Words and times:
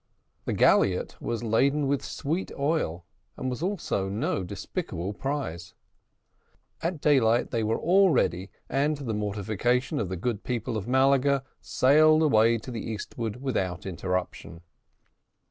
The 0.45 0.53
galliot 0.53 1.21
was 1.21 1.43
laden 1.43 1.85
with 1.85 2.03
sweet 2.03 2.51
oil, 2.57 3.05
and 3.37 3.51
was 3.51 3.61
also 3.61 4.09
no 4.09 4.43
despicable 4.43 5.13
prize. 5.13 5.75
At 6.81 7.01
daylight 7.01 7.51
they 7.51 7.61
were 7.63 7.77
all 7.77 8.09
ready, 8.09 8.49
and, 8.67 8.97
to 8.97 9.03
the 9.03 9.13
mortification 9.13 9.99
of 9.99 10.09
the 10.09 10.17
good 10.17 10.43
people 10.43 10.75
of 10.75 10.87
Malaga, 10.87 11.43
sailed 11.61 12.23
away 12.23 12.57
to 12.57 12.71
the 12.71 12.81
eastward 12.81 13.43
without 13.43 13.85
interruption. 13.85 14.61